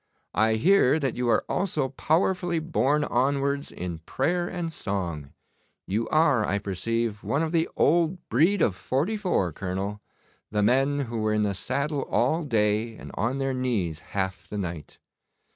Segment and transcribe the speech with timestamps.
[0.33, 5.31] 'I hear that you are also powerfully borne onwards in prayer and song.
[5.85, 10.01] You are, I perceive, one of the old breed of '44, Colonel
[10.49, 14.57] the men who were in the saddle all day, and on their knees half the
[14.57, 14.97] night.